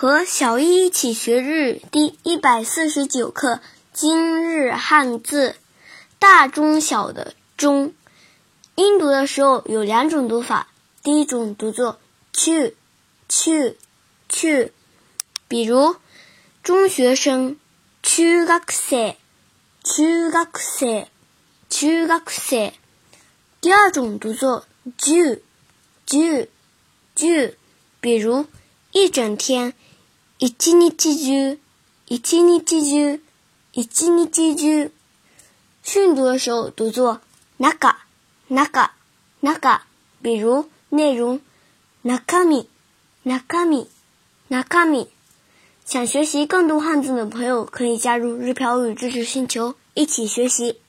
[0.00, 3.58] 和小一一起学日第一百四十九课
[3.92, 5.56] 今日汉字，
[6.20, 7.92] 大中小的中，
[8.76, 10.68] 音读的时候有两种读法，
[11.02, 11.98] 第一种读作
[12.32, 12.76] 去
[13.28, 13.76] 去
[14.28, 14.72] 去，
[15.48, 15.96] 比如
[16.62, 17.58] 中学生，
[18.00, 19.16] 中学生，
[19.82, 21.08] 中学生，
[21.68, 22.72] 中学生。
[23.60, 24.64] 第二种读作
[24.96, 25.40] 就
[26.06, 26.46] 就
[27.16, 27.52] 就，
[28.00, 28.46] 比如
[28.92, 29.74] 一整天。
[30.40, 32.54] 一日中，一日中，
[33.72, 34.90] 一日中。
[35.82, 37.20] 训读的时候读作
[37.56, 37.96] 那个
[38.46, 38.90] 那个
[39.40, 39.80] 那个，
[40.22, 41.40] 比如内容
[42.04, 42.68] 中身中
[43.24, 45.08] 身中米。
[45.84, 50.80] 想学习更多汉字的朋友，可以加入日漂语知识星球，一起学习。